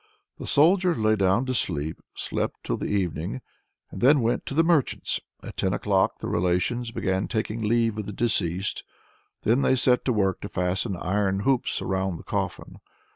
[0.39, 3.39] The Soldier lay down to sleep, slept till the evening,
[3.91, 5.19] and then went to the merchant's.
[5.43, 8.83] At ten o'clock the relations began taking leave of the deceased;
[9.43, 12.77] then they set to work to fasten iron hoops round the coffin.